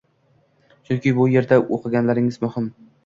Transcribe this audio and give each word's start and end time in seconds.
Chunki 0.87 1.13
bu 1.19 1.27
yerda 1.33 1.59
o’qiganlaringiz 1.77 2.41
muhim. 2.47 2.73